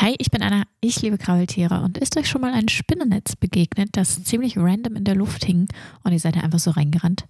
Hi, 0.00 0.14
ich 0.18 0.30
bin 0.30 0.42
Anna, 0.42 0.62
ich 0.80 1.02
liebe 1.02 1.18
Krabbeltiere 1.18 1.80
und 1.82 1.98
ist 1.98 2.16
euch 2.16 2.28
schon 2.28 2.40
mal 2.40 2.52
ein 2.52 2.68
Spinnennetz 2.68 3.34
begegnet, 3.34 3.88
das 3.94 4.22
ziemlich 4.22 4.56
random 4.56 4.94
in 4.94 5.02
der 5.02 5.16
Luft 5.16 5.44
hing 5.44 5.66
und 6.04 6.12
ihr 6.12 6.20
seid 6.20 6.36
da 6.36 6.40
einfach 6.42 6.60
so 6.60 6.70
reingerannt? 6.70 7.24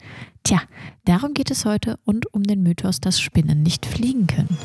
Tja, 0.45 0.61
darum 1.07 1.33
geht 1.33 1.51
es 1.51 1.65
heute 1.65 1.99
und 2.05 2.27
um 2.35 2.43
den 2.43 2.63
Mythos, 2.63 3.01
dass 3.01 3.23
Spinnen 3.23 3.63
nicht 3.63 3.87
fliegen 3.87 4.27
können. 4.27 4.59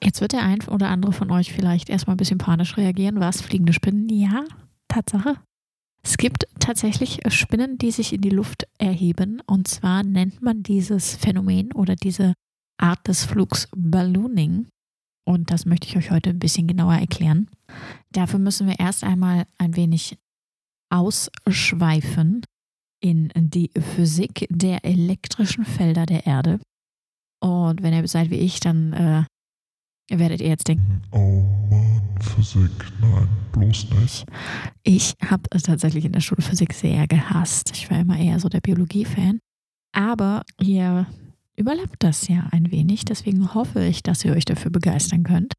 Jetzt 0.00 0.20
wird 0.20 0.30
der 0.30 0.44
ein 0.44 0.60
oder 0.68 0.88
andere 0.88 1.12
von 1.12 1.32
euch 1.32 1.52
vielleicht 1.52 1.90
erstmal 1.90 2.14
ein 2.14 2.18
bisschen 2.18 2.38
panisch 2.38 2.76
reagieren. 2.76 3.18
Was? 3.18 3.42
Fliegende 3.42 3.72
Spinnen? 3.72 4.08
Ja, 4.08 4.44
Tatsache. 4.86 5.34
Es 6.04 6.16
gibt 6.16 6.46
tatsächlich 6.60 7.18
Spinnen, 7.26 7.76
die 7.76 7.90
sich 7.90 8.12
in 8.12 8.20
die 8.20 8.30
Luft 8.30 8.68
erheben. 8.78 9.42
Und 9.46 9.66
zwar 9.66 10.04
nennt 10.04 10.42
man 10.42 10.62
dieses 10.62 11.16
Phänomen 11.16 11.72
oder 11.72 11.96
diese 11.96 12.34
Art 12.78 13.06
des 13.06 13.24
Flugs 13.24 13.68
Ballooning. 13.76 14.68
Und 15.26 15.50
das 15.50 15.66
möchte 15.66 15.88
ich 15.88 15.96
euch 15.96 16.10
heute 16.10 16.30
ein 16.30 16.38
bisschen 16.38 16.66
genauer 16.66 16.94
erklären. 16.94 17.50
Dafür 18.12 18.38
müssen 18.38 18.66
wir 18.66 18.78
erst 18.78 19.04
einmal 19.04 19.46
ein 19.58 19.76
wenig 19.76 20.16
ausschweifen 20.90 22.42
in 23.00 23.30
die 23.36 23.70
Physik 23.94 24.46
der 24.50 24.84
elektrischen 24.84 25.64
Felder 25.64 26.06
der 26.06 26.26
Erde. 26.26 26.60
Und 27.40 27.82
wenn 27.82 27.92
ihr 27.92 28.08
seid 28.08 28.30
wie 28.30 28.38
ich, 28.38 28.60
dann 28.60 28.92
äh, 28.92 29.24
werdet 30.10 30.40
ihr 30.40 30.48
jetzt 30.48 30.66
denken, 30.66 31.02
oh 31.12 31.42
Mann, 31.70 32.18
Physik, 32.20 32.70
nein, 33.00 33.28
bloß 33.52 33.90
nicht. 34.00 34.26
Ich 34.82 35.14
habe 35.24 35.48
tatsächlich 35.50 36.04
in 36.04 36.12
der 36.12 36.20
Schule 36.20 36.42
Physik 36.42 36.72
sehr 36.72 37.06
gehasst. 37.06 37.70
Ich 37.74 37.90
war 37.90 38.00
immer 38.00 38.18
eher 38.18 38.40
so 38.40 38.48
der 38.48 38.60
Biologie-Fan. 38.60 39.38
Aber 39.92 40.42
hier 40.60 41.06
überlappt 41.58 42.02
das 42.02 42.28
ja 42.28 42.48
ein 42.52 42.70
wenig. 42.70 43.04
Deswegen 43.04 43.54
hoffe 43.54 43.84
ich, 43.84 44.02
dass 44.02 44.24
ihr 44.24 44.32
euch 44.32 44.44
dafür 44.44 44.70
begeistern 44.70 45.24
könnt. 45.24 45.54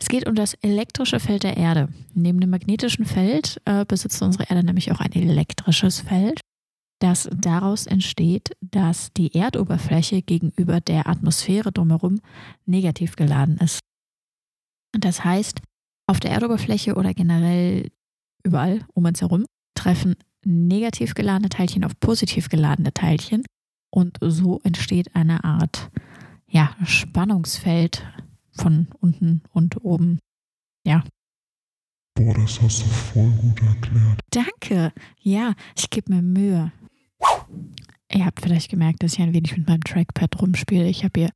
Es 0.00 0.08
geht 0.08 0.28
um 0.28 0.34
das 0.34 0.54
elektrische 0.54 1.20
Feld 1.20 1.42
der 1.42 1.56
Erde. 1.56 1.88
Neben 2.14 2.40
dem 2.40 2.50
magnetischen 2.50 3.04
Feld 3.04 3.60
äh, 3.66 3.84
besitzt 3.84 4.22
unsere 4.22 4.44
Erde 4.44 4.64
nämlich 4.64 4.92
auch 4.92 5.00
ein 5.00 5.12
elektrisches 5.12 6.00
Feld, 6.00 6.40
das 7.00 7.28
daraus 7.34 7.86
entsteht, 7.86 8.52
dass 8.60 9.12
die 9.12 9.34
Erdoberfläche 9.34 10.22
gegenüber 10.22 10.80
der 10.80 11.06
Atmosphäre 11.06 11.72
drumherum 11.72 12.20
negativ 12.64 13.16
geladen 13.16 13.58
ist. 13.58 13.80
Das 14.92 15.24
heißt, 15.24 15.60
auf 16.06 16.18
der 16.18 16.30
Erdoberfläche 16.30 16.94
oder 16.94 17.14
generell 17.14 17.90
überall 18.42 18.86
um 18.94 19.04
uns 19.04 19.20
herum 19.20 19.44
treffen 19.74 20.16
negativ 20.44 21.14
geladene 21.14 21.50
Teilchen 21.50 21.84
auf 21.84 21.98
positiv 22.00 22.48
geladene 22.48 22.92
Teilchen 22.92 23.44
und 23.90 24.18
so 24.20 24.60
entsteht 24.62 25.14
eine 25.14 25.44
Art 25.44 25.90
ja, 26.48 26.74
Spannungsfeld 26.84 28.04
von 28.52 28.88
unten 29.00 29.42
und 29.52 29.84
oben. 29.84 30.18
Ja. 30.84 31.04
Boah, 32.14 32.34
das 32.34 32.60
hast 32.60 32.82
du 32.82 32.86
voll 32.86 33.30
gut 33.30 33.62
erklärt. 33.62 34.20
Danke. 34.30 34.92
Ja, 35.20 35.54
ich 35.76 35.90
gebe 35.90 36.12
mir 36.12 36.22
Mühe. 36.22 36.72
Ihr 38.12 38.26
habt 38.26 38.40
vielleicht 38.40 38.70
gemerkt, 38.70 39.02
dass 39.02 39.14
ich 39.14 39.20
ein 39.20 39.32
wenig 39.32 39.56
mit 39.56 39.68
meinem 39.68 39.84
Trackpad 39.84 40.40
rumspiele. 40.42 40.88
Ich 40.88 41.04
habe 41.04 41.20
hier 41.20 41.30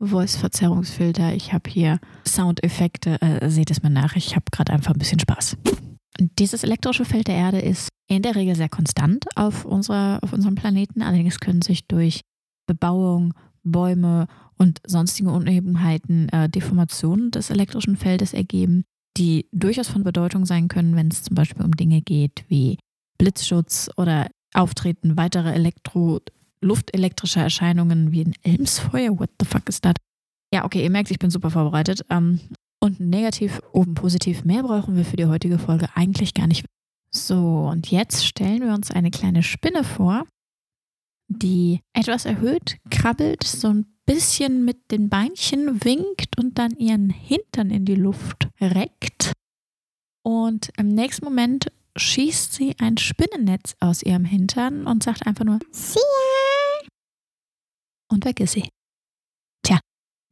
Voice-Verzerrungsfilter, 0.00 1.34
ich 1.34 1.52
habe 1.52 1.68
hier 1.68 2.00
Soundeffekte. 2.26 3.20
Äh, 3.20 3.50
seht 3.50 3.70
es 3.70 3.82
mir 3.82 3.90
nach, 3.90 4.16
ich 4.16 4.34
habe 4.34 4.44
gerade 4.50 4.72
einfach 4.72 4.92
ein 4.92 4.98
bisschen 4.98 5.20
Spaß. 5.20 5.56
Dieses 6.18 6.62
elektrische 6.62 7.04
Feld 7.04 7.28
der 7.28 7.36
Erde 7.36 7.60
ist 7.60 7.88
in 8.08 8.22
der 8.22 8.34
Regel 8.34 8.54
sehr 8.54 8.68
konstant 8.68 9.24
auf, 9.36 9.64
unserer, 9.64 10.18
auf 10.22 10.32
unserem 10.32 10.54
Planeten. 10.54 11.02
Allerdings 11.02 11.40
können 11.40 11.62
sich 11.62 11.86
durch 11.86 12.20
Bebauung, 12.66 13.34
Bäume 13.62 14.26
und 14.58 14.80
sonstige 14.86 15.30
Unebenheiten 15.30 16.28
äh, 16.28 16.48
Deformationen 16.48 17.30
des 17.30 17.50
elektrischen 17.50 17.96
Feldes 17.96 18.34
ergeben, 18.34 18.84
die 19.16 19.46
durchaus 19.52 19.88
von 19.88 20.04
Bedeutung 20.04 20.46
sein 20.46 20.68
können, 20.68 20.96
wenn 20.96 21.08
es 21.08 21.22
zum 21.22 21.34
Beispiel 21.34 21.64
um 21.64 21.72
Dinge 21.72 22.02
geht 22.02 22.44
wie 22.48 22.78
Blitzschutz 23.18 23.90
oder 23.96 24.28
Auftreten 24.54 25.16
weiterer 25.16 25.54
Elektro 25.54 26.20
luftelektrischer 26.60 27.42
Erscheinungen 27.42 28.12
wie 28.12 28.24
ein 28.24 28.34
Elmsfeuer. 28.42 29.18
What 29.18 29.30
the 29.40 29.46
fuck 29.46 29.68
ist 29.68 29.84
das? 29.84 29.94
Ja, 30.52 30.64
okay, 30.64 30.82
ihr 30.82 30.90
merkt, 30.90 31.10
ich 31.10 31.18
bin 31.18 31.30
super 31.30 31.50
vorbereitet. 31.50 32.04
Ähm, 32.10 32.40
und 32.82 32.98
negativ, 32.98 33.60
oben 33.72 33.94
positiv. 33.94 34.44
Mehr 34.44 34.64
brauchen 34.64 34.96
wir 34.96 35.04
für 35.04 35.16
die 35.16 35.26
heutige 35.26 35.58
Folge 35.58 35.88
eigentlich 35.94 36.34
gar 36.34 36.48
nicht. 36.48 36.66
So, 37.10 37.68
und 37.70 37.90
jetzt 37.90 38.26
stellen 38.26 38.62
wir 38.62 38.74
uns 38.74 38.90
eine 38.90 39.12
kleine 39.12 39.44
Spinne 39.44 39.84
vor, 39.84 40.26
die 41.28 41.80
etwas 41.92 42.24
erhöht 42.24 42.78
krabbelt, 42.90 43.44
so 43.44 43.68
ein 43.68 43.86
bisschen 44.04 44.64
mit 44.64 44.90
den 44.90 45.08
Beinchen 45.08 45.84
winkt 45.84 46.36
und 46.38 46.58
dann 46.58 46.72
ihren 46.72 47.10
Hintern 47.10 47.70
in 47.70 47.84
die 47.84 47.94
Luft 47.94 48.48
reckt. 48.60 49.32
Und 50.24 50.72
im 50.76 50.88
nächsten 50.88 51.24
Moment 51.24 51.70
schießt 51.96 52.52
sie 52.52 52.74
ein 52.80 52.98
Spinnennetz 52.98 53.76
aus 53.78 54.02
ihrem 54.02 54.24
Hintern 54.24 54.88
und 54.88 55.04
sagt 55.04 55.24
einfach 55.24 55.44
nur 55.44 55.60
See 55.70 56.00
ya! 56.00 56.88
Und 58.10 58.24
weg 58.24 58.40
ist 58.40 58.52
sie. 58.52 58.68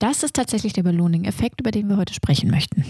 Das 0.00 0.22
ist 0.22 0.34
tatsächlich 0.34 0.72
der 0.72 0.82
Ballooning-Effekt, 0.82 1.60
über 1.60 1.70
den 1.70 1.88
wir 1.88 1.96
heute 1.96 2.14
sprechen 2.14 2.50
möchten. 2.50 2.88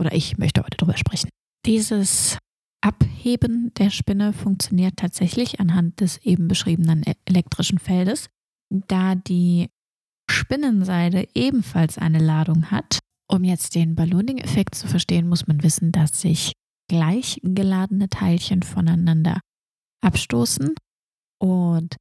Oder 0.00 0.12
ich 0.12 0.38
möchte 0.38 0.62
heute 0.62 0.78
darüber 0.78 0.96
sprechen. 0.96 1.28
Dieses 1.66 2.38
Abheben 2.82 3.72
der 3.74 3.90
Spinne 3.90 4.32
funktioniert 4.32 4.96
tatsächlich 4.96 5.60
anhand 5.60 6.00
des 6.00 6.16
eben 6.24 6.48
beschriebenen 6.48 7.02
e- 7.06 7.12
elektrischen 7.26 7.78
Feldes, 7.78 8.28
da 8.70 9.14
die 9.14 9.68
Spinnenseide 10.30 11.28
ebenfalls 11.34 11.98
eine 11.98 12.18
Ladung 12.18 12.70
hat. 12.70 13.00
Um 13.30 13.44
jetzt 13.44 13.74
den 13.74 13.94
Ballooning-Effekt 13.94 14.74
zu 14.74 14.88
verstehen, 14.88 15.28
muss 15.28 15.46
man 15.46 15.62
wissen, 15.62 15.92
dass 15.92 16.20
sich 16.22 16.52
gleich 16.88 17.38
geladene 17.42 18.08
Teilchen 18.08 18.62
voneinander 18.62 19.40
abstoßen 20.02 20.74
und 21.38 21.96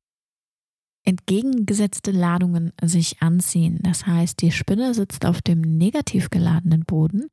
entgegengesetzte 1.09 2.11
Ladungen 2.11 2.71
sich 2.83 3.19
anziehen. 3.19 3.79
Das 3.81 4.05
heißt, 4.05 4.41
die 4.41 4.51
Spinne 4.51 4.93
sitzt 4.93 5.25
auf 5.25 5.41
dem 5.41 5.61
negativ 5.61 6.29
geladenen 6.29 6.85
Boden 6.85 7.31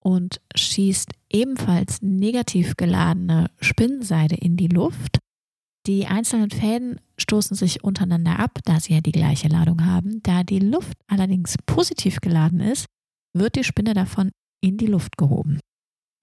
und 0.00 0.40
schießt 0.56 1.10
ebenfalls 1.30 2.02
negativ 2.02 2.76
geladene 2.76 3.48
Spinnseide 3.60 4.34
in 4.34 4.56
die 4.56 4.66
Luft. 4.66 5.18
Die 5.86 6.06
einzelnen 6.06 6.50
Fäden 6.50 7.00
stoßen 7.16 7.56
sich 7.56 7.84
untereinander 7.84 8.40
ab, 8.40 8.58
da 8.64 8.80
sie 8.80 8.94
ja 8.94 9.00
die 9.00 9.12
gleiche 9.12 9.46
Ladung 9.46 9.86
haben. 9.86 10.20
Da 10.24 10.42
die 10.42 10.58
Luft 10.58 10.96
allerdings 11.06 11.54
positiv 11.64 12.20
geladen 12.20 12.58
ist, 12.58 12.86
wird 13.34 13.54
die 13.54 13.64
Spinne 13.64 13.94
davon 13.94 14.32
in 14.60 14.78
die 14.78 14.86
Luft 14.86 15.16
gehoben. 15.16 15.60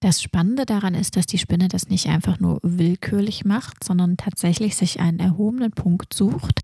Das 0.02 0.20
Spannende 0.20 0.66
daran 0.66 0.94
ist, 0.94 1.16
dass 1.16 1.26
die 1.26 1.38
Spinne 1.38 1.68
das 1.68 1.88
nicht 1.88 2.08
einfach 2.08 2.40
nur 2.40 2.60
willkürlich 2.62 3.46
macht, 3.46 3.84
sondern 3.84 4.18
tatsächlich 4.18 4.76
sich 4.76 5.00
einen 5.00 5.18
erhobenen 5.18 5.72
Punkt 5.72 6.12
sucht, 6.12 6.60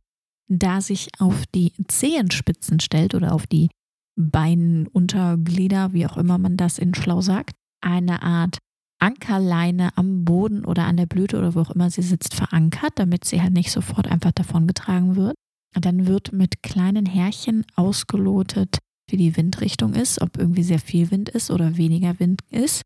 da 0.49 0.81
sich 0.81 1.09
auf 1.19 1.45
die 1.55 1.73
Zehenspitzen 1.89 2.81
stellt 2.81 3.15
oder 3.15 3.33
auf 3.33 3.47
die 3.47 3.69
Beinunterglieder, 4.17 5.93
wie 5.93 6.07
auch 6.07 6.17
immer 6.17 6.39
man 6.39 6.57
das 6.57 6.79
in 6.79 6.95
schlau 6.95 7.21
sagt, 7.21 7.55
eine 7.81 8.23
Art 8.23 8.59
Ankerleine 8.99 9.97
am 9.97 10.25
Boden 10.25 10.65
oder 10.65 10.85
an 10.87 10.97
der 10.97 11.06
Blüte 11.06 11.39
oder 11.39 11.55
wo 11.55 11.61
auch 11.61 11.71
immer 11.71 11.91
sie 11.91 12.03
sitzt 12.03 12.35
verankert, 12.35 12.93
damit 12.97 13.25
sie 13.25 13.43
halt 13.43 13.53
nicht 13.53 13.71
sofort 13.71 14.09
einfach 14.09 14.33
davongetragen 14.33 15.17
wird. 15.17 15.35
Dann 15.75 16.06
wird 16.06 16.33
mit 16.33 16.62
kleinen 16.62 17.05
Härchen 17.05 17.67
ausgelotet, 17.75 18.79
wie 19.11 19.19
die 19.19 19.37
Windrichtung 19.37 19.95
ist, 19.95 20.23
ob 20.23 20.39
irgendwie 20.39 20.62
sehr 20.62 20.79
viel 20.79 21.11
Wind 21.11 21.29
ist 21.29 21.51
oder 21.51 21.77
weniger 21.77 22.19
Wind 22.19 22.41
ist. 22.51 22.83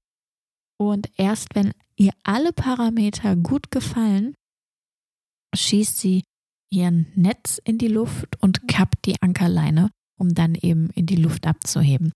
Und 0.79 1.09
erst 1.17 1.55
wenn 1.55 1.73
ihr 1.97 2.13
alle 2.25 2.53
Parameter 2.53 3.37
gut 3.37 3.71
gefallen, 3.71 4.35
schießt 5.55 5.99
sie 5.99 6.25
ihren 6.71 7.07
Netz 7.15 7.61
in 7.65 7.79
die 7.79 7.89
Luft 7.89 8.41
und 8.41 8.69
kappt 8.69 9.07
die 9.07 9.21
Ankerleine, 9.21 9.91
um 10.19 10.35
dann 10.35 10.55
eben 10.55 10.91
in 10.91 11.07
die 11.07 11.17
Luft 11.17 11.47
abzuheben. 11.47 12.13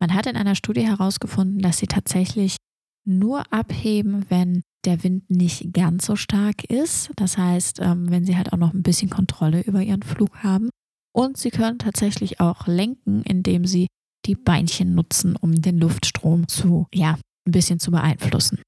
Man 0.00 0.14
hat 0.14 0.26
in 0.26 0.36
einer 0.36 0.54
Studie 0.54 0.86
herausgefunden, 0.86 1.60
dass 1.60 1.78
sie 1.78 1.86
tatsächlich 1.86 2.56
nur 3.04 3.52
abheben, 3.52 4.26
wenn 4.28 4.62
der 4.84 5.02
Wind 5.04 5.30
nicht 5.30 5.72
ganz 5.72 6.06
so 6.06 6.16
stark 6.16 6.64
ist. 6.64 7.10
Das 7.16 7.38
heißt, 7.38 7.80
ähm, 7.80 8.10
wenn 8.10 8.24
sie 8.24 8.36
halt 8.36 8.52
auch 8.52 8.58
noch 8.58 8.74
ein 8.74 8.82
bisschen 8.82 9.10
Kontrolle 9.10 9.60
über 9.62 9.82
ihren 9.82 10.02
Flug 10.02 10.42
haben. 10.42 10.70
Und 11.14 11.36
sie 11.36 11.50
können 11.50 11.78
tatsächlich 11.78 12.40
auch 12.40 12.66
lenken, 12.66 13.22
indem 13.22 13.66
sie 13.66 13.88
die 14.24 14.34
Beinchen 14.34 14.94
nutzen, 14.94 15.36
um 15.36 15.54
den 15.60 15.78
Luftstrom 15.78 16.48
zu 16.48 16.86
ja, 16.92 17.18
ein 17.46 17.52
bisschen 17.52 17.78
zu 17.78 17.90
beeinflussen. 17.90 18.60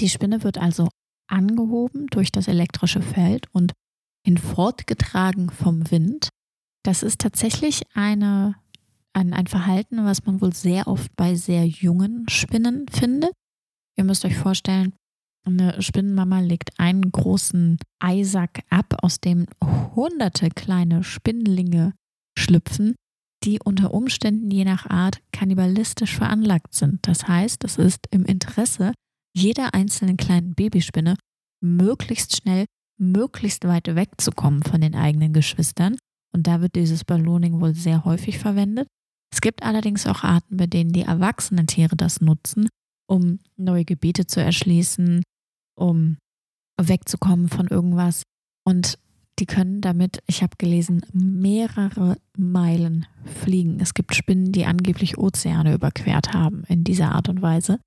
Die 0.00 0.08
Spinne 0.08 0.42
wird 0.42 0.58
also 0.58 0.88
angehoben 1.28 2.06
durch 2.08 2.30
das 2.30 2.48
elektrische 2.48 3.02
Feld 3.02 3.46
und 3.52 3.72
in 4.26 4.38
fortgetragen 4.38 5.50
vom 5.50 5.90
Wind. 5.90 6.28
Das 6.84 7.02
ist 7.02 7.20
tatsächlich 7.20 7.82
eine, 7.94 8.56
ein, 9.12 9.32
ein 9.32 9.46
Verhalten, 9.46 10.04
was 10.04 10.26
man 10.26 10.40
wohl 10.40 10.52
sehr 10.52 10.88
oft 10.88 11.14
bei 11.16 11.36
sehr 11.36 11.66
jungen 11.66 12.28
Spinnen 12.28 12.86
findet. 12.88 13.32
Ihr 13.96 14.04
müsst 14.04 14.24
euch 14.24 14.36
vorstellen, 14.36 14.92
eine 15.44 15.80
Spinnenmama 15.80 16.40
legt 16.40 16.78
einen 16.78 17.12
großen 17.12 17.78
Eisack 18.00 18.64
ab, 18.68 18.96
aus 19.02 19.20
dem 19.20 19.46
hunderte 19.94 20.48
kleine 20.50 21.04
Spinnlinge 21.04 21.94
schlüpfen, 22.36 22.96
die 23.44 23.60
unter 23.62 23.94
Umständen 23.94 24.50
je 24.50 24.64
nach 24.64 24.86
Art 24.90 25.20
kannibalistisch 25.32 26.16
veranlagt 26.16 26.74
sind. 26.74 27.06
Das 27.06 27.28
heißt, 27.28 27.62
es 27.62 27.76
ist 27.76 28.08
im 28.10 28.24
Interesse 28.24 28.92
jeder 29.36 29.72
einzelnen 29.72 30.16
kleinen 30.16 30.54
Babyspinne, 30.54 31.16
möglichst 31.62 32.36
schnell, 32.36 32.64
möglichst 32.98 33.66
weit 33.66 33.94
wegzukommen 33.94 34.62
von 34.62 34.80
den 34.80 34.94
eigenen 34.94 35.32
Geschwistern. 35.32 35.96
Und 36.32 36.46
da 36.46 36.60
wird 36.60 36.74
dieses 36.74 37.04
Ballooning 37.04 37.60
wohl 37.60 37.74
sehr 37.74 38.04
häufig 38.04 38.38
verwendet. 38.38 38.88
Es 39.32 39.40
gibt 39.40 39.62
allerdings 39.62 40.06
auch 40.06 40.22
Arten, 40.22 40.56
bei 40.56 40.66
denen 40.66 40.92
die 40.92 41.02
erwachsenen 41.02 41.66
Tiere 41.66 41.96
das 41.96 42.20
nutzen, 42.20 42.68
um 43.06 43.38
neue 43.56 43.84
Gebiete 43.84 44.26
zu 44.26 44.40
erschließen, 44.40 45.22
um 45.78 46.16
wegzukommen 46.80 47.48
von 47.48 47.68
irgendwas. 47.68 48.22
Und 48.64 48.98
die 49.38 49.46
können 49.46 49.80
damit, 49.80 50.22
ich 50.26 50.42
habe 50.42 50.56
gelesen, 50.56 51.02
mehrere 51.12 52.16
Meilen 52.36 53.06
fliegen. 53.24 53.80
Es 53.80 53.92
gibt 53.92 54.14
Spinnen, 54.14 54.52
die 54.52 54.64
angeblich 54.64 55.18
Ozeane 55.18 55.74
überquert 55.74 56.32
haben 56.32 56.64
in 56.68 56.84
dieser 56.84 57.12
Art 57.12 57.28
und 57.28 57.42
Weise. 57.42 57.78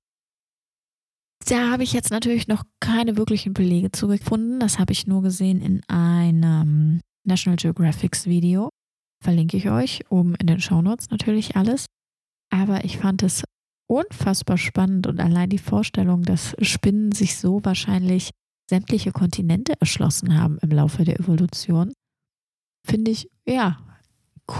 Da 1.50 1.72
habe 1.72 1.82
ich 1.82 1.92
jetzt 1.92 2.12
natürlich 2.12 2.46
noch 2.46 2.62
keine 2.78 3.16
wirklichen 3.16 3.54
Belege 3.54 3.90
zugefunden. 3.90 4.60
Das 4.60 4.78
habe 4.78 4.92
ich 4.92 5.08
nur 5.08 5.20
gesehen 5.20 5.60
in 5.60 5.82
einem 5.88 7.00
National 7.26 7.56
Geographics 7.56 8.26
Video. 8.26 8.68
Verlinke 9.20 9.56
ich 9.56 9.68
euch 9.68 10.08
oben 10.10 10.36
in 10.36 10.46
den 10.46 10.60
Shownotes 10.60 11.10
natürlich 11.10 11.56
alles. 11.56 11.86
Aber 12.50 12.84
ich 12.84 12.98
fand 12.98 13.24
es 13.24 13.42
unfassbar 13.88 14.58
spannend 14.58 15.08
und 15.08 15.18
allein 15.18 15.50
die 15.50 15.58
Vorstellung, 15.58 16.22
dass 16.22 16.54
Spinnen 16.60 17.10
sich 17.10 17.36
so 17.36 17.64
wahrscheinlich 17.64 18.30
sämtliche 18.70 19.10
Kontinente 19.10 19.72
erschlossen 19.80 20.38
haben 20.38 20.58
im 20.62 20.70
Laufe 20.70 21.04
der 21.04 21.18
Evolution, 21.18 21.92
finde 22.86 23.10
ich, 23.10 23.28
ja, 23.44 23.80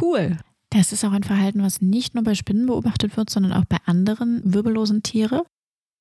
cool. 0.00 0.38
Das 0.70 0.90
ist 0.90 1.04
auch 1.04 1.12
ein 1.12 1.22
Verhalten, 1.22 1.62
was 1.62 1.80
nicht 1.80 2.16
nur 2.16 2.24
bei 2.24 2.34
Spinnen 2.34 2.66
beobachtet 2.66 3.16
wird, 3.16 3.30
sondern 3.30 3.52
auch 3.52 3.64
bei 3.64 3.78
anderen 3.86 4.40
wirbellosen 4.42 5.04
Tieren. 5.04 5.42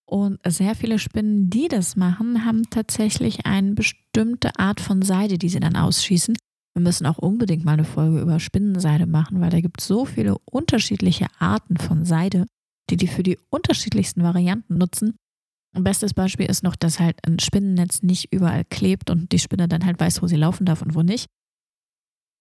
Und 0.09 0.39
sehr 0.43 0.73
viele 0.73 0.97
Spinnen, 0.97 1.51
die 1.51 1.67
das 1.67 1.95
machen, 1.95 2.43
haben 2.43 2.63
tatsächlich 2.71 3.45
eine 3.45 3.73
bestimmte 3.73 4.57
Art 4.57 4.81
von 4.81 5.03
Seide, 5.03 5.37
die 5.37 5.49
sie 5.49 5.59
dann 5.59 5.75
ausschießen. 5.75 6.35
Wir 6.75 6.81
müssen 6.81 7.05
auch 7.05 7.19
unbedingt 7.19 7.63
mal 7.63 7.73
eine 7.73 7.83
Folge 7.83 8.19
über 8.19 8.39
Spinnenseide 8.39 9.05
machen, 9.05 9.39
weil 9.39 9.51
da 9.51 9.61
gibt 9.61 9.81
es 9.81 9.87
so 9.87 10.05
viele 10.05 10.37
unterschiedliche 10.49 11.27
Arten 11.37 11.77
von 11.77 12.05
Seide, 12.05 12.47
die 12.89 12.97
die 12.97 13.05
für 13.05 13.21
die 13.21 13.37
unterschiedlichsten 13.51 14.23
Varianten 14.23 14.79
nutzen. 14.79 15.15
Ein 15.75 15.83
bestes 15.83 16.15
Beispiel 16.15 16.47
ist 16.47 16.63
noch, 16.63 16.75
dass 16.75 16.99
halt 16.99 17.19
ein 17.27 17.37
Spinnennetz 17.37 18.01
nicht 18.01 18.33
überall 18.33 18.65
klebt 18.65 19.11
und 19.11 19.31
die 19.31 19.37
Spinne 19.37 19.67
dann 19.67 19.85
halt 19.85 19.99
weiß, 19.99 20.23
wo 20.23 20.27
sie 20.27 20.37
laufen 20.37 20.65
darf 20.65 20.81
und 20.81 20.95
wo 20.95 21.03
nicht. 21.03 21.27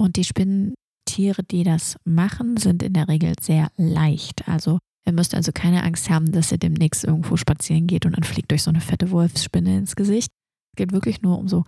Und 0.00 0.17
die 0.17 0.25
Spinnentiere, 0.25 1.43
die 1.50 1.65
das 1.65 1.97
machen, 2.05 2.56
sind 2.56 2.82
in 2.82 2.94
der 2.94 3.09
Regel 3.09 3.35
sehr 3.38 3.70
leicht. 3.76 4.49
Also 4.49 4.79
ihr 5.08 5.12
müsst 5.12 5.34
also 5.34 5.50
keine 5.52 5.82
Angst 5.82 6.10
haben, 6.10 6.31
dass 6.31 6.52
ihr 6.52 6.58
demnächst 6.58 7.02
irgendwo 7.02 7.37
spazieren 7.37 7.87
geht 7.87 8.06
und 8.06 8.16
dann 8.16 8.25
fliegt 8.25 8.52
euch 8.52 8.62
so 8.62 8.70
eine 8.70 8.81
fette 8.81 9.10
Wolfsspinne 9.10 9.78
ins 9.78 9.96
Gesicht. 9.96 10.31
Es 10.72 10.76
geht 10.76 10.93
wirklich 10.93 11.22
nur 11.22 11.38
um 11.38 11.49
so 11.49 11.64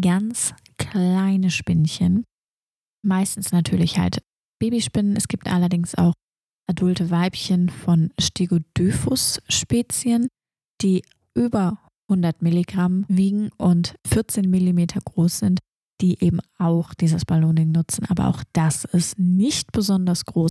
ganz 0.00 0.54
kleine 0.76 1.50
Spinnchen. 1.50 2.24
Meistens 3.02 3.52
natürlich 3.52 3.98
halt 3.98 4.20
Babyspinnen. 4.60 5.16
Es 5.16 5.28
gibt 5.28 5.48
allerdings 5.48 5.94
auch 5.94 6.12
adulte 6.68 7.10
Weibchen 7.10 7.70
von 7.70 8.12
Stegodyphus-Spezien, 8.20 10.28
die 10.82 11.02
über 11.34 11.80
100 12.08 12.42
Milligramm 12.42 13.06
wiegen 13.08 13.48
und 13.56 13.94
14 14.06 14.50
Millimeter 14.50 15.00
groß 15.00 15.38
sind, 15.38 15.60
die 16.00 16.22
eben 16.22 16.40
auch 16.58 16.94
dieses 16.94 17.24
Ballooning 17.24 17.72
nutzen. 17.72 18.04
Aber 18.08 18.28
auch 18.28 18.44
das 18.52 18.84
ist 18.84 19.18
nicht 19.18 19.72
besonders 19.72 20.26
groß. 20.26 20.49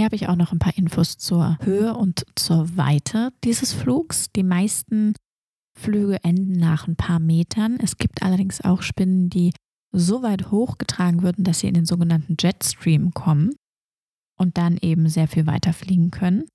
Hier 0.00 0.06
habe 0.06 0.16
ich 0.16 0.30
auch 0.30 0.36
noch 0.36 0.52
ein 0.52 0.58
paar 0.58 0.78
Infos 0.78 1.18
zur 1.18 1.58
Höhe 1.60 1.92
und 1.92 2.24
zur 2.34 2.78
Weite 2.78 3.34
dieses 3.44 3.74
Flugs. 3.74 4.32
Die 4.34 4.42
meisten 4.42 5.12
Flüge 5.78 6.24
enden 6.24 6.52
nach 6.52 6.88
ein 6.88 6.96
paar 6.96 7.18
Metern. 7.18 7.78
Es 7.82 7.98
gibt 7.98 8.22
allerdings 8.22 8.62
auch 8.62 8.80
Spinnen, 8.80 9.28
die 9.28 9.52
so 9.92 10.22
weit 10.22 10.50
hochgetragen 10.50 11.22
würden, 11.22 11.44
dass 11.44 11.58
sie 11.58 11.68
in 11.68 11.74
den 11.74 11.84
sogenannten 11.84 12.36
Jetstream 12.40 13.12
kommen 13.12 13.50
und 14.38 14.56
dann 14.56 14.78
eben 14.78 15.06
sehr 15.10 15.28
viel 15.28 15.46
weiter 15.46 15.74
fliegen 15.74 16.10
können. 16.10 16.46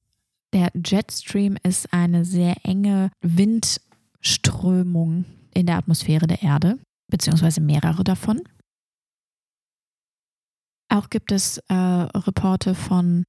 Der 0.51 0.71
Jetstream 0.73 1.55
ist 1.61 1.93
eine 1.93 2.25
sehr 2.25 2.65
enge 2.65 3.11
Windströmung 3.21 5.25
in 5.53 5.67
der 5.67 5.77
Atmosphäre 5.77 6.25
der 6.25 6.41
Erde, 6.41 6.79
beziehungsweise 7.11 7.61
mehrere 7.61 8.03
davon. 8.03 8.41
Auch 10.89 11.11
gibt 11.11 11.31
es 11.31 11.59
äh, 11.67 11.75
Reporte 11.75 12.73
von 12.73 13.23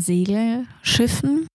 Segelschiffen, 0.00 1.46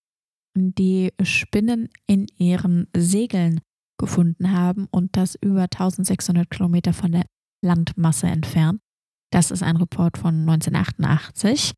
die 0.58 1.12
Spinnen 1.22 1.90
in 2.08 2.28
ihren 2.38 2.88
Segeln 2.96 3.62
gefunden 4.00 4.52
haben 4.52 4.88
und 4.92 5.16
das 5.18 5.36
über 5.36 5.64
1600 5.64 6.50
Kilometer 6.50 6.94
von 6.94 7.12
der 7.12 7.26
Landmasse 7.64 8.28
entfernt. 8.28 8.80
Das 9.32 9.52
ist 9.52 9.64
ein 9.64 9.78
Report 9.78 10.18
von 10.18 10.42
1988. 10.42 11.74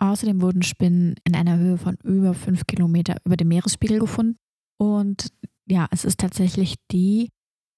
Außerdem 0.00 0.40
wurden 0.40 0.62
Spinnen 0.62 1.14
in 1.24 1.34
einer 1.34 1.56
Höhe 1.56 1.78
von 1.78 1.96
über 2.02 2.34
fünf 2.34 2.66
Kilometer 2.66 3.16
über 3.24 3.36
dem 3.36 3.48
Meeresspiegel 3.48 4.00
gefunden. 4.00 4.36
Und 4.78 5.32
ja, 5.66 5.88
es 5.90 6.04
ist 6.04 6.20
tatsächlich 6.20 6.74
die 6.92 7.30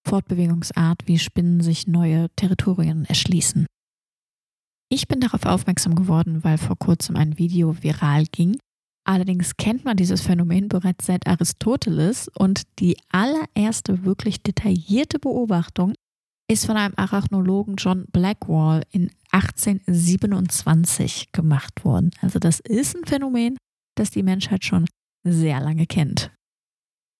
Fortbewegungsart, 0.06 1.06
wie 1.06 1.18
Spinnen 1.18 1.60
sich 1.60 1.86
neue 1.86 2.28
Territorien 2.36 3.04
erschließen. 3.04 3.66
Ich 4.88 5.08
bin 5.08 5.20
darauf 5.20 5.44
aufmerksam 5.44 5.96
geworden, 5.96 6.44
weil 6.44 6.58
vor 6.58 6.76
kurzem 6.76 7.16
ein 7.16 7.38
Video 7.38 7.82
viral 7.82 8.24
ging. 8.26 8.58
Allerdings 9.04 9.56
kennt 9.56 9.84
man 9.84 9.96
dieses 9.96 10.22
Phänomen 10.22 10.68
bereits 10.68 11.06
seit 11.06 11.26
Aristoteles 11.26 12.28
und 12.28 12.62
die 12.78 12.96
allererste 13.10 14.04
wirklich 14.04 14.42
detaillierte 14.42 15.18
Beobachtung 15.18 15.94
ist 16.48 16.66
von 16.66 16.76
einem 16.76 16.94
Arachnologen 16.96 17.76
John 17.76 18.06
Blackwall 18.12 18.82
in 18.90 19.10
1827 19.32 21.32
gemacht 21.32 21.84
worden. 21.84 22.10
Also 22.20 22.38
das 22.38 22.60
ist 22.60 22.96
ein 22.96 23.04
Phänomen, 23.04 23.56
das 23.96 24.10
die 24.10 24.22
Menschheit 24.22 24.64
schon 24.64 24.86
sehr 25.24 25.60
lange 25.60 25.86
kennt. 25.86 26.30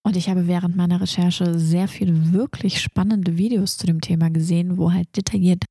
Und 0.05 0.17
ich 0.17 0.29
habe 0.29 0.47
während 0.47 0.77
meiner 0.77 1.01
Recherche 1.01 1.59
sehr 1.59 1.89
viele 1.89 2.33
wirklich 2.33 2.81
spannende 2.81 3.37
Videos 3.37 3.77
zu 3.77 3.87
dem 3.87 4.01
Thema 4.01 4.31
gesehen, 4.31 4.79
wo 4.79 4.93
halt 4.93 5.09
detailliert 5.17 5.65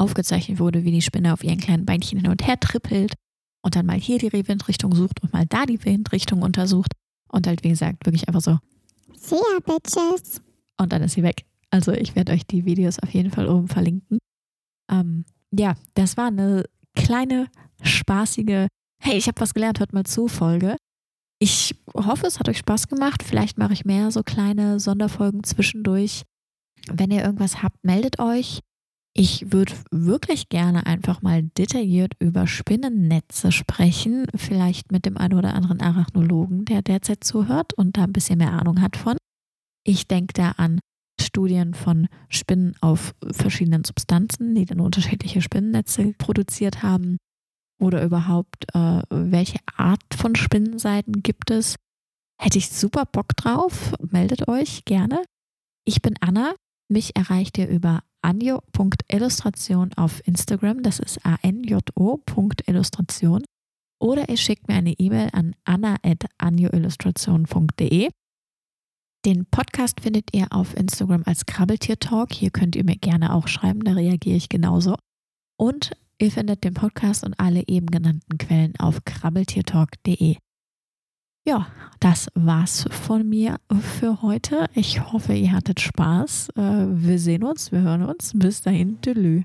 aufgezeichnet 0.00 0.58
wurde, 0.58 0.84
wie 0.84 0.90
die 0.90 1.02
Spinne 1.02 1.32
auf 1.32 1.44
ihren 1.44 1.60
kleinen 1.60 1.84
Beinchen 1.84 2.18
hin 2.18 2.30
und 2.30 2.46
her 2.46 2.58
trippelt 2.58 3.14
und 3.62 3.76
dann 3.76 3.86
mal 3.86 3.98
hier 3.98 4.18
die 4.18 4.32
Windrichtung 4.32 4.94
sucht 4.94 5.22
und 5.22 5.32
mal 5.32 5.46
da 5.46 5.66
die 5.66 5.84
Windrichtung 5.84 6.42
untersucht. 6.42 6.92
Und 7.28 7.46
halt, 7.46 7.62
wie 7.62 7.68
gesagt, 7.68 8.06
wirklich 8.06 8.26
einfach 8.26 8.40
so. 8.40 8.58
See 9.14 9.36
ya, 9.36 9.60
Bitches. 9.60 10.40
Und 10.78 10.92
dann 10.92 11.02
ist 11.02 11.12
sie 11.12 11.22
weg. 11.22 11.44
Also 11.70 11.92
ich 11.92 12.16
werde 12.16 12.32
euch 12.32 12.46
die 12.46 12.64
Videos 12.64 12.98
auf 12.98 13.10
jeden 13.10 13.30
Fall 13.30 13.46
oben 13.46 13.68
verlinken. 13.68 14.18
Ähm, 14.90 15.24
ja, 15.52 15.74
das 15.94 16.16
war 16.16 16.28
eine 16.28 16.64
kleine, 16.96 17.48
spaßige, 17.82 18.66
hey, 19.00 19.16
ich 19.16 19.28
habe 19.28 19.40
was 19.40 19.54
gelernt, 19.54 19.78
hört 19.78 19.92
mal 19.92 20.04
zu, 20.04 20.26
Folge. 20.26 20.76
Ich 21.38 21.74
hoffe, 21.94 22.26
es 22.26 22.38
hat 22.38 22.48
euch 22.48 22.58
Spaß 22.58 22.88
gemacht. 22.88 23.22
Vielleicht 23.22 23.58
mache 23.58 23.72
ich 23.72 23.84
mehr 23.84 24.10
so 24.10 24.22
kleine 24.22 24.80
Sonderfolgen 24.80 25.44
zwischendurch. 25.44 26.24
Wenn 26.86 27.10
ihr 27.10 27.22
irgendwas 27.22 27.62
habt, 27.62 27.84
meldet 27.84 28.18
euch. 28.18 28.60
Ich 29.12 29.52
würde 29.52 29.74
wirklich 29.90 30.48
gerne 30.48 30.86
einfach 30.86 31.20
mal 31.20 31.42
detailliert 31.42 32.14
über 32.20 32.46
Spinnennetze 32.46 33.50
sprechen, 33.50 34.26
vielleicht 34.36 34.92
mit 34.92 35.04
dem 35.04 35.16
einen 35.16 35.34
oder 35.34 35.54
anderen 35.54 35.80
Arachnologen, 35.80 36.64
der 36.64 36.82
derzeit 36.82 37.24
zuhört 37.24 37.74
und 37.74 37.96
da 37.96 38.04
ein 38.04 38.12
bisschen 38.12 38.38
mehr 38.38 38.52
Ahnung 38.52 38.80
hat 38.80 38.96
von. 38.96 39.16
Ich 39.84 40.06
denke 40.06 40.32
da 40.34 40.52
an 40.52 40.78
Studien 41.20 41.74
von 41.74 42.08
Spinnen 42.28 42.74
auf 42.80 43.14
verschiedenen 43.30 43.84
Substanzen, 43.84 44.54
die 44.54 44.64
dann 44.64 44.80
unterschiedliche 44.80 45.42
Spinnennetze 45.42 46.14
produziert 46.18 46.82
haben. 46.82 47.18
Oder 47.80 48.04
überhaupt, 48.04 48.66
äh, 48.74 49.02
welche 49.10 49.58
Art 49.76 50.02
von 50.14 50.36
Spinnenseiten 50.36 51.22
gibt 51.22 51.50
es? 51.50 51.76
Hätte 52.40 52.58
ich 52.58 52.70
super 52.70 53.06
Bock 53.06 53.36
drauf. 53.36 53.94
Meldet 54.00 54.48
euch 54.48 54.84
gerne. 54.84 55.24
Ich 55.84 56.00
bin 56.02 56.14
Anna. 56.20 56.54
Mich 56.88 57.16
erreicht 57.16 57.58
ihr 57.58 57.68
über 57.68 58.02
anjo.illustration 58.22 59.92
auf 59.94 60.20
Instagram. 60.26 60.82
Das 60.82 60.98
ist 60.98 61.20
anjo.illustration. 61.24 63.44
Oder 64.00 64.28
ihr 64.28 64.36
schickt 64.36 64.68
mir 64.68 64.74
eine 64.74 64.92
E-Mail 64.92 65.30
an 65.32 65.56
anna.anjoillustration.de. 65.64 68.10
Den 69.26 69.44
Podcast 69.44 70.00
findet 70.00 70.34
ihr 70.34 70.46
auf 70.50 70.74
Instagram 70.74 71.24
als 71.26 71.44
Krabbeltier 71.44 71.98
Talk. 71.98 72.32
Hier 72.32 72.48
könnt 72.50 72.74
ihr 72.74 72.84
mir 72.84 72.96
gerne 72.96 73.34
auch 73.34 73.48
schreiben, 73.48 73.84
da 73.84 73.92
reagiere 73.92 74.36
ich 74.36 74.48
genauso. 74.48 74.96
Und 75.58 75.90
ihr 76.18 76.32
findet 76.32 76.64
den 76.64 76.72
Podcast 76.72 77.22
und 77.24 77.38
alle 77.38 77.64
eben 77.66 77.88
genannten 77.88 78.38
Quellen 78.38 78.72
auf 78.78 79.04
krabbeltiertalk.de. 79.04 80.38
Ja, 81.50 81.66
das 81.98 82.28
war's 82.36 82.84
von 82.92 83.28
mir 83.28 83.56
für 83.98 84.22
heute. 84.22 84.66
Ich 84.72 85.12
hoffe, 85.12 85.32
ihr 85.32 85.50
hattet 85.50 85.80
Spaß. 85.80 86.50
Äh, 86.50 86.60
wir 86.60 87.18
sehen 87.18 87.42
uns, 87.42 87.72
wir 87.72 87.80
hören 87.80 88.04
uns. 88.04 88.30
Bis 88.36 88.62
dahin, 88.62 88.98
tschüss. 89.02 89.42